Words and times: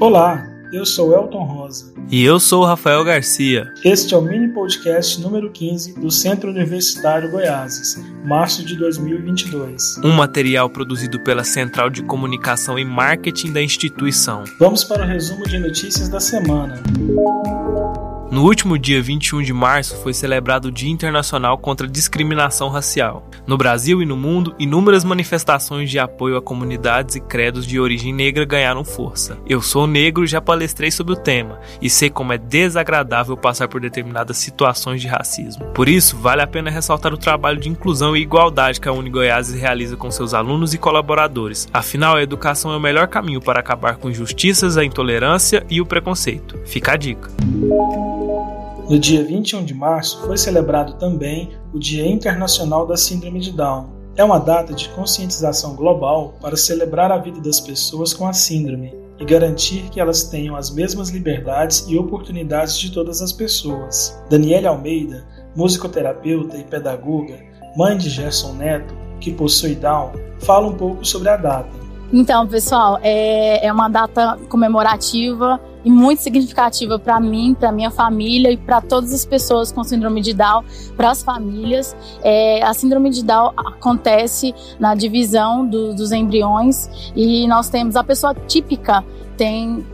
Olá, 0.00 0.44
eu 0.72 0.84
sou 0.84 1.14
Elton 1.14 1.44
Rosa. 1.44 1.94
E 2.10 2.24
eu 2.24 2.40
sou 2.40 2.64
Rafael 2.64 3.04
Garcia. 3.04 3.72
Este 3.84 4.12
é 4.12 4.18
o 4.18 4.22
mini 4.22 4.48
podcast 4.48 5.20
número 5.20 5.52
15 5.52 6.00
do 6.00 6.10
Centro 6.10 6.50
Universitário 6.50 7.30
Goiáses, 7.30 8.02
março 8.24 8.64
de 8.64 8.76
2022. 8.76 9.98
Um 10.04 10.10
material 10.10 10.68
produzido 10.68 11.20
pela 11.20 11.44
Central 11.44 11.90
de 11.90 12.02
Comunicação 12.02 12.76
e 12.76 12.84
Marketing 12.84 13.52
da 13.52 13.62
instituição. 13.62 14.42
Vamos 14.58 14.82
para 14.82 15.04
o 15.04 15.06
resumo 15.06 15.44
de 15.44 15.60
notícias 15.60 16.08
da 16.08 16.18
semana. 16.18 16.82
No 18.30 18.42
último 18.42 18.78
dia 18.78 19.00
21 19.00 19.42
de 19.42 19.52
março 19.52 19.96
foi 20.02 20.12
celebrado 20.12 20.66
o 20.66 20.72
Dia 20.72 20.90
Internacional 20.90 21.56
contra 21.58 21.86
a 21.86 21.90
Discriminação 21.90 22.68
Racial. 22.68 23.28
No 23.46 23.56
Brasil 23.56 24.02
e 24.02 24.06
no 24.06 24.16
mundo, 24.16 24.54
inúmeras 24.58 25.04
manifestações 25.04 25.90
de 25.90 25.98
apoio 25.98 26.36
a 26.36 26.42
comunidades 26.42 27.14
e 27.14 27.20
credos 27.20 27.66
de 27.66 27.78
origem 27.78 28.12
negra 28.12 28.44
ganharam 28.44 28.84
força. 28.84 29.38
Eu 29.46 29.60
sou 29.60 29.86
negro 29.86 30.24
e 30.24 30.26
já 30.26 30.40
palestrei 30.40 30.90
sobre 30.90 31.12
o 31.12 31.16
tema, 31.16 31.60
e 31.80 31.88
sei 31.88 32.10
como 32.10 32.32
é 32.32 32.38
desagradável 32.38 33.36
passar 33.36 33.68
por 33.68 33.80
determinadas 33.80 34.38
situações 34.38 35.00
de 35.00 35.06
racismo. 35.06 35.66
Por 35.66 35.88
isso, 35.88 36.16
vale 36.16 36.42
a 36.42 36.46
pena 36.46 36.70
ressaltar 36.70 37.12
o 37.12 37.18
trabalho 37.18 37.60
de 37.60 37.68
inclusão 37.68 38.16
e 38.16 38.22
igualdade 38.22 38.80
que 38.80 38.88
a 38.88 38.92
Uni 38.92 39.10
Goiás 39.10 39.52
realiza 39.52 39.96
com 39.96 40.10
seus 40.10 40.34
alunos 40.34 40.74
e 40.74 40.78
colaboradores. 40.78 41.68
Afinal, 41.72 42.16
a 42.16 42.22
educação 42.22 42.72
é 42.72 42.76
o 42.76 42.80
melhor 42.80 43.06
caminho 43.06 43.40
para 43.40 43.60
acabar 43.60 43.96
com 43.96 44.10
injustiças, 44.10 44.76
a 44.76 44.84
intolerância 44.84 45.64
e 45.68 45.80
o 45.80 45.86
preconceito. 45.86 46.58
Fica 46.64 46.92
a 46.92 46.96
dica. 46.96 47.30
No 48.88 48.98
dia 48.98 49.24
21 49.24 49.64
de 49.64 49.72
março 49.72 50.20
foi 50.26 50.36
celebrado 50.36 50.94
também 50.98 51.56
o 51.72 51.78
Dia 51.78 52.06
Internacional 52.06 52.86
da 52.86 52.98
Síndrome 52.98 53.40
de 53.40 53.50
Down. 53.50 53.88
É 54.14 54.22
uma 54.22 54.38
data 54.38 54.74
de 54.74 54.90
conscientização 54.90 55.74
global 55.74 56.34
para 56.38 56.54
celebrar 56.54 57.10
a 57.10 57.16
vida 57.16 57.40
das 57.40 57.60
pessoas 57.60 58.12
com 58.12 58.26
a 58.26 58.34
síndrome 58.34 58.94
e 59.18 59.24
garantir 59.24 59.88
que 59.88 59.98
elas 59.98 60.24
tenham 60.24 60.54
as 60.54 60.70
mesmas 60.70 61.08
liberdades 61.08 61.86
e 61.88 61.96
oportunidades 61.96 62.78
de 62.78 62.92
todas 62.92 63.22
as 63.22 63.32
pessoas. 63.32 64.22
Daniela 64.28 64.68
Almeida, 64.68 65.26
musicoterapeuta 65.56 66.58
e 66.58 66.64
pedagoga, 66.64 67.40
mãe 67.74 67.96
de 67.96 68.10
Gerson 68.10 68.52
Neto, 68.52 68.94
que 69.18 69.32
possui 69.32 69.74
Down, 69.74 70.12
fala 70.40 70.66
um 70.66 70.74
pouco 70.74 71.06
sobre 71.06 71.30
a 71.30 71.38
data. 71.38 71.70
Então, 72.12 72.46
pessoal, 72.46 72.98
é, 73.02 73.66
é 73.66 73.72
uma 73.72 73.88
data 73.88 74.38
comemorativa 74.50 75.58
e 75.84 75.90
muito 75.90 76.22
significativa 76.22 76.98
para 76.98 77.20
mim, 77.20 77.54
para 77.58 77.70
minha 77.70 77.90
família 77.90 78.50
e 78.50 78.56
para 78.56 78.80
todas 78.80 79.12
as 79.12 79.24
pessoas 79.24 79.70
com 79.70 79.84
síndrome 79.84 80.20
de 80.20 80.32
Down, 80.32 80.64
para 80.96 81.10
as 81.10 81.22
famílias. 81.22 81.94
É, 82.22 82.62
a 82.62 82.72
síndrome 82.72 83.10
de 83.10 83.24
Down 83.24 83.52
acontece 83.56 84.54
na 84.78 84.94
divisão 84.94 85.66
do, 85.66 85.94
dos 85.94 86.12
embriões 86.12 86.88
e 87.14 87.46
nós 87.46 87.68
temos 87.68 87.96
a 87.96 88.04
pessoa 88.04 88.34
típica 88.34 89.04
tem 89.36 89.84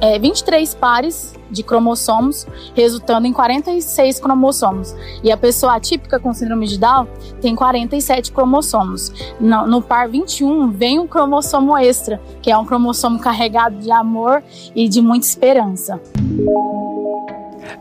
é, 0.00 0.18
23 0.18 0.74
pares 0.74 1.34
de 1.50 1.62
cromossomos, 1.62 2.46
resultando 2.74 3.26
em 3.26 3.32
46 3.32 4.20
cromossomos. 4.20 4.94
E 5.22 5.30
a 5.30 5.36
pessoa 5.36 5.76
atípica 5.76 6.18
com 6.18 6.32
síndrome 6.32 6.66
de 6.66 6.78
Down 6.78 7.06
tem 7.40 7.54
47 7.54 8.32
cromossomos. 8.32 9.12
No, 9.38 9.66
no 9.66 9.82
par 9.82 10.08
21 10.08 10.70
vem 10.70 10.98
um 10.98 11.06
cromossomo 11.06 11.76
extra, 11.76 12.20
que 12.42 12.50
é 12.50 12.56
um 12.56 12.64
cromossomo 12.64 13.18
carregado 13.18 13.78
de 13.78 13.90
amor 13.90 14.42
e 14.74 14.88
de 14.88 15.00
muita 15.00 15.26
esperança. 15.26 16.00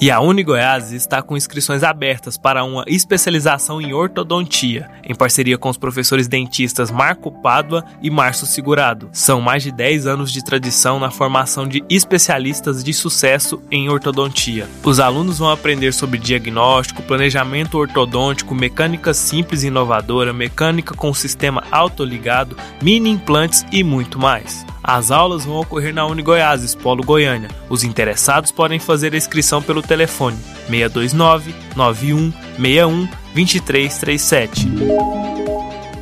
E 0.00 0.10
a 0.10 0.20
Uni 0.20 0.42
Goiás 0.42 0.92
está 0.92 1.22
com 1.22 1.36
inscrições 1.36 1.82
abertas 1.82 2.36
para 2.36 2.64
uma 2.64 2.84
especialização 2.86 3.80
em 3.80 3.92
ortodontia, 3.92 4.90
em 5.04 5.14
parceria 5.14 5.56
com 5.56 5.68
os 5.68 5.76
professores 5.76 6.28
dentistas 6.28 6.90
Marco 6.90 7.30
Pádua 7.30 7.84
e 8.02 8.10
Márcio 8.10 8.46
Segurado. 8.46 9.08
São 9.12 9.40
mais 9.40 9.62
de 9.62 9.72
10 9.72 10.06
anos 10.06 10.32
de 10.32 10.44
tradição 10.44 10.98
na 10.98 11.10
formação 11.10 11.66
de 11.66 11.82
especialistas 11.88 12.84
de 12.84 12.92
sucesso 12.92 13.62
em 13.70 13.88
ortodontia. 13.88 14.68
Os 14.84 15.00
alunos 15.00 15.38
vão 15.38 15.50
aprender 15.50 15.92
sobre 15.92 16.18
diagnóstico, 16.18 17.02
planejamento 17.02 17.78
ortodôntico, 17.78 18.54
mecânica 18.54 19.14
simples 19.14 19.62
e 19.62 19.68
inovadora, 19.68 20.32
mecânica 20.32 20.94
com 20.94 21.12
sistema 21.14 21.62
autoligado, 21.70 22.56
mini 22.82 23.10
implantes 23.10 23.64
e 23.72 23.82
muito 23.82 24.18
mais. 24.18 24.64
As 24.86 25.10
aulas 25.10 25.44
vão 25.44 25.56
ocorrer 25.56 25.92
na 25.92 26.06
Uni 26.06 26.22
Goiás, 26.22 26.72
Polo 26.76 27.02
Goiânia. 27.02 27.50
Os 27.68 27.82
interessados 27.82 28.52
podem 28.52 28.78
fazer 28.78 29.14
a 29.14 29.16
inscrição 29.16 29.60
pelo 29.60 29.82
telefone 29.82 30.38
629 30.68 31.52
91 31.74 32.30
61 32.30 33.08
2337. 33.34 34.68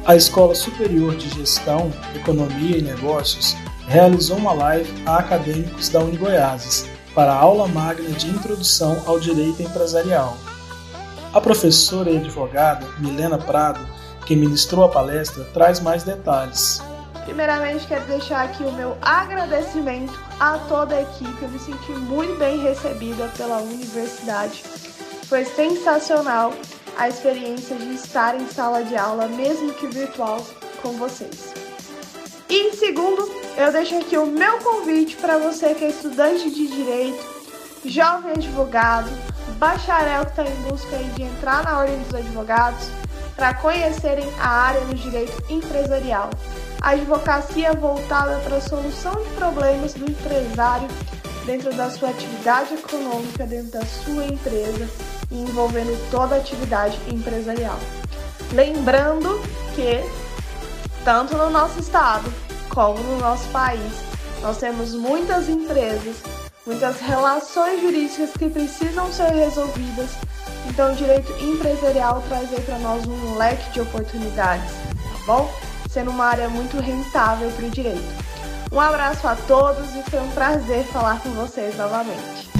A 0.04 0.14
Escola 0.14 0.54
Superior 0.54 1.16
de 1.16 1.30
Gestão, 1.30 1.90
Economia 2.14 2.76
e 2.76 2.82
Negócios 2.82 3.56
realizou 3.86 4.36
uma 4.36 4.52
live 4.52 4.92
a 5.06 5.16
acadêmicos 5.16 5.88
da 5.88 6.00
Uni 6.00 6.18
Goiás 6.18 6.86
para 7.14 7.32
a 7.32 7.38
aula 7.38 7.66
magna 7.66 8.10
de 8.10 8.28
Introdução 8.28 9.02
ao 9.06 9.18
Direito 9.18 9.62
Empresarial. 9.62 10.36
A 11.32 11.40
professora 11.40 12.10
e 12.10 12.18
advogada 12.18 12.86
Milena 12.98 13.38
Prado, 13.38 13.80
que 14.26 14.36
ministrou 14.36 14.84
a 14.84 14.90
palestra, 14.90 15.42
traz 15.54 15.80
mais 15.80 16.02
detalhes. 16.02 16.82
Primeiramente, 17.24 17.86
quero 17.86 18.04
deixar 18.04 18.44
aqui 18.44 18.62
o 18.62 18.72
meu 18.72 18.96
agradecimento 19.00 20.12
a 20.38 20.58
toda 20.68 20.94
a 20.94 21.02
equipe. 21.02 21.42
Eu 21.42 21.48
me 21.48 21.58
senti 21.58 21.92
muito 21.92 22.38
bem 22.38 22.58
recebida 22.60 23.28
pela 23.36 23.58
universidade. 23.58 24.62
Foi 25.26 25.44
sensacional 25.44 26.52
a 26.98 27.08
experiência 27.08 27.76
de 27.76 27.94
estar 27.94 28.36
em 28.36 28.46
sala 28.46 28.84
de 28.84 28.96
aula, 28.96 29.26
mesmo 29.26 29.72
que 29.74 29.86
virtual, 29.86 30.44
com 30.82 30.92
vocês. 30.92 31.54
E 32.48 32.72
segundo, 32.72 33.28
eu 33.56 33.72
deixo 33.72 33.96
aqui 33.96 34.18
o 34.18 34.26
meu 34.26 34.58
convite 34.58 35.16
para 35.16 35.38
você 35.38 35.74
que 35.74 35.84
é 35.84 35.88
estudante 35.88 36.50
de 36.50 36.66
direito, 36.68 37.24
jovem 37.84 38.32
advogado, 38.32 39.10
bacharel 39.58 40.24
que 40.26 40.30
está 40.30 40.44
em 40.44 40.62
busca 40.68 40.96
de 40.96 41.22
entrar 41.22 41.64
na 41.64 41.78
ordem 41.78 41.98
dos 42.00 42.14
advogados, 42.14 42.86
para 43.36 43.54
conhecerem 43.54 44.28
a 44.38 44.48
área 44.48 44.80
do 44.82 44.94
direito 44.94 45.42
empresarial 45.48 46.30
a 46.84 46.90
advocacia 46.90 47.72
voltada 47.72 48.38
para 48.40 48.56
a 48.56 48.60
solução 48.60 49.14
de 49.14 49.30
problemas 49.30 49.94
do 49.94 50.04
empresário 50.04 50.86
dentro 51.46 51.74
da 51.74 51.90
sua 51.90 52.10
atividade 52.10 52.74
econômica, 52.74 53.46
dentro 53.46 53.70
da 53.70 53.86
sua 53.86 54.26
empresa 54.26 54.86
e 55.30 55.40
envolvendo 55.40 56.10
toda 56.10 56.34
a 56.34 56.38
atividade 56.38 56.98
empresarial. 57.08 57.78
Lembrando 58.52 59.40
que, 59.74 60.04
tanto 61.06 61.34
no 61.38 61.48
nosso 61.48 61.80
estado 61.80 62.30
como 62.68 62.98
no 62.98 63.18
nosso 63.18 63.48
país, 63.48 63.92
nós 64.42 64.58
temos 64.58 64.94
muitas 64.94 65.48
empresas, 65.48 66.16
muitas 66.66 67.00
relações 67.00 67.80
jurídicas 67.80 68.30
que 68.32 68.50
precisam 68.50 69.10
ser 69.10 69.30
resolvidas. 69.30 70.10
Então, 70.66 70.92
o 70.92 70.96
direito 70.96 71.32
empresarial 71.42 72.22
traz 72.28 72.52
aí 72.52 72.60
para 72.60 72.78
nós 72.78 73.06
um 73.06 73.36
leque 73.36 73.70
de 73.72 73.80
oportunidades, 73.80 74.70
tá 74.70 75.26
bom? 75.26 75.50
sendo 75.94 76.10
uma 76.10 76.24
área 76.24 76.48
muito 76.48 76.76
rentável 76.80 77.48
para 77.52 77.66
o 77.66 77.70
direito. 77.70 78.24
Um 78.72 78.80
abraço 78.80 79.28
a 79.28 79.36
todos 79.36 79.94
e 79.94 80.02
foi 80.10 80.18
um 80.18 80.30
prazer 80.30 80.84
falar 80.86 81.20
com 81.20 81.30
vocês 81.30 81.76
novamente. 81.76 82.50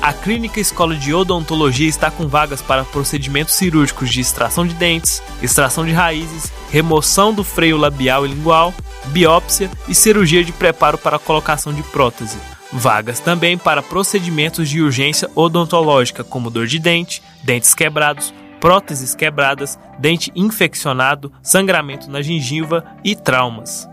A 0.00 0.10
Clínica 0.14 0.58
Escola 0.58 0.96
de 0.96 1.12
Odontologia 1.12 1.86
está 1.86 2.10
com 2.10 2.26
vagas 2.26 2.62
para 2.62 2.86
procedimentos 2.86 3.54
cirúrgicos 3.54 4.08
de 4.08 4.22
extração 4.22 4.66
de 4.66 4.72
dentes, 4.72 5.22
extração 5.42 5.84
de 5.84 5.92
raízes, 5.92 6.50
remoção 6.70 7.34
do 7.34 7.44
freio 7.44 7.76
labial 7.76 8.24
e 8.24 8.30
lingual, 8.30 8.72
biópsia 9.08 9.70
e 9.86 9.94
cirurgia 9.94 10.42
de 10.42 10.52
preparo 10.52 10.96
para 10.96 11.16
a 11.16 11.20
colocação 11.20 11.74
de 11.74 11.82
prótese. 11.82 12.38
Vagas 12.72 13.18
também 13.18 13.58
para 13.58 13.82
procedimentos 13.82 14.68
de 14.68 14.80
urgência 14.80 15.28
odontológica, 15.34 16.22
como 16.22 16.50
dor 16.50 16.66
de 16.66 16.78
dente, 16.78 17.22
dentes 17.42 17.74
quebrados, 17.74 18.32
próteses 18.60 19.14
quebradas, 19.14 19.78
dente 19.98 20.30
infeccionado, 20.36 21.32
sangramento 21.42 22.10
na 22.10 22.22
gengiva 22.22 22.84
e 23.02 23.16
traumas. 23.16 23.88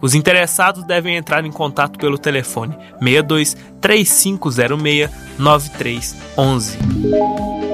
Os 0.00 0.14
interessados 0.14 0.84
devem 0.84 1.16
entrar 1.16 1.44
em 1.44 1.52
contato 1.52 1.98
pelo 1.98 2.18
telefone 2.18 2.76
62 2.98 3.56
3506 3.80 5.10
9311. 5.38 7.71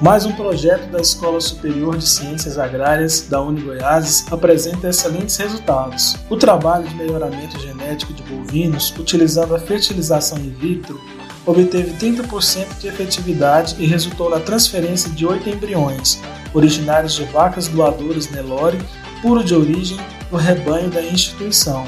Mais 0.00 0.26
um 0.26 0.32
projeto 0.32 0.90
da 0.90 1.00
Escola 1.00 1.40
Superior 1.40 1.96
de 1.96 2.06
Ciências 2.06 2.58
Agrárias 2.58 3.22
da 3.30 3.40
Uni 3.40 3.62
Goiás 3.62 4.26
apresenta 4.30 4.90
excelentes 4.90 5.38
resultados. 5.38 6.16
O 6.28 6.36
trabalho 6.36 6.86
de 6.86 6.94
melhoramento 6.94 7.58
genético 7.58 8.12
de 8.12 8.22
bovinos 8.24 8.92
utilizando 8.98 9.54
a 9.54 9.58
fertilização 9.58 10.36
in 10.38 10.50
vitro 10.50 11.00
obteve 11.46 11.94
30% 11.94 12.78
de 12.78 12.88
efetividade 12.88 13.74
e 13.78 13.86
resultou 13.86 14.28
na 14.28 14.38
transferência 14.38 15.10
de 15.10 15.24
oito 15.24 15.48
embriões, 15.48 16.20
originários 16.52 17.14
de 17.14 17.24
vacas 17.24 17.66
doadoras 17.66 18.30
Nelore, 18.30 18.78
puro 19.22 19.42
de 19.42 19.54
origem 19.54 19.98
do 20.30 20.36
rebanho 20.36 20.90
da 20.90 21.00
instituição, 21.00 21.86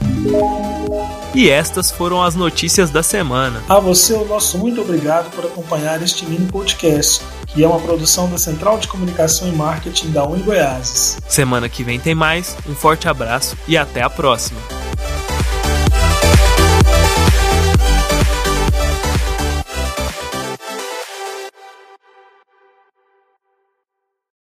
E 1.34 1.50
estas 1.50 1.90
foram 1.90 2.22
as 2.22 2.34
notícias 2.34 2.90
da 2.90 3.02
semana. 3.02 3.62
A 3.68 3.78
você, 3.78 4.14
o 4.14 4.24
nosso 4.24 4.58
muito 4.58 4.80
obrigado 4.80 5.30
por 5.30 5.44
acompanhar 5.44 6.02
este 6.02 6.24
mini 6.24 6.50
podcast, 6.50 7.22
que 7.46 7.62
é 7.62 7.66
uma 7.66 7.80
produção 7.80 8.30
da 8.30 8.38
Central 8.38 8.78
de 8.78 8.88
Comunicação 8.88 9.48
e 9.48 9.52
Marketing 9.52 10.10
da 10.10 10.24
Uni 10.26 10.42
Goiás. 10.42 11.18
Semana 11.28 11.68
que 11.68 11.84
vem 11.84 12.00
tem 12.00 12.14
mais, 12.14 12.56
um 12.68 12.74
forte 12.74 13.08
abraço 13.08 13.56
e 13.66 13.76
até 13.76 14.02
a 14.02 14.10
próxima. 14.10 14.77